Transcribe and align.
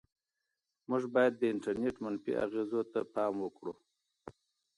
موږ 0.89 1.03
باید 1.15 1.33
د 1.37 1.43
انټرنيټ 1.53 1.95
منفي 2.03 2.33
اغېزو 2.45 2.81
ته 2.91 2.99
پام 3.13 3.33
وکړو. 3.39 3.73